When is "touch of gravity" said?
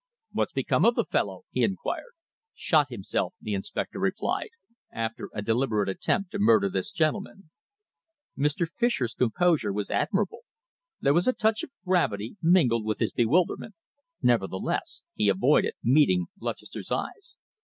11.33-12.35